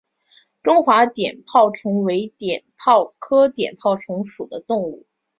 [0.63, 5.05] 中华碘泡虫为碘泡科碘泡虫属的动物。